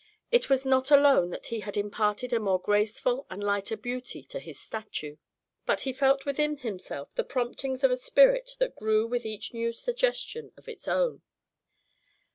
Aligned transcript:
It 0.31 0.49
was 0.49 0.65
not 0.65 0.89
alone 0.89 1.29
that 1.29 1.45
he 1.45 1.59
had 1.59 1.77
imparted 1.77 2.33
a 2.33 2.39
more 2.39 2.59
graceful 2.59 3.27
and 3.29 3.43
lighter 3.43 3.77
beauty 3.77 4.23
to 4.23 4.39
his 4.39 4.59
statue, 4.59 5.17
but 5.67 5.81
he 5.81 5.93
felt 5.93 6.25
within 6.25 6.57
himself 6.57 7.13
the 7.13 7.23
promptings 7.23 7.83
of 7.83 7.91
a 7.91 7.95
spirit 7.95 8.55
that 8.57 8.75
grew 8.75 9.05
with 9.05 9.27
each 9.27 9.53
new 9.53 9.71
suggestion 9.71 10.53
of 10.57 10.67
its 10.67 10.87
own. 10.87 11.21